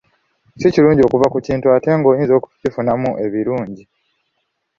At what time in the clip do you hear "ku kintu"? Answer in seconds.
1.33-1.65